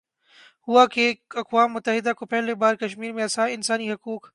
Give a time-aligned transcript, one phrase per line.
[0.67, 4.27] ہوا کہ اقوام متحدہ کو پہلی بار کشمیرمیں انسانی حقوق